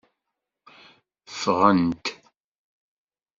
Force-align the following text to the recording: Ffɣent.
Ffɣent. 1.33 2.05